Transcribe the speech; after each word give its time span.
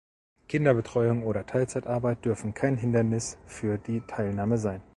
Kinderbetreuung 0.47 1.21
oder 1.21 1.45
Teilzeitarbeit 1.45 2.25
dürfen 2.25 2.55
kein 2.55 2.75
Hindernis 2.75 3.37
für 3.45 3.77
die 3.77 4.01
Teilnahme 4.01 4.57
sein. 4.57 4.81